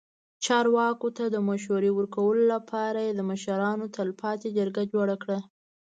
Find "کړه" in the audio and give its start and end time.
5.23-5.39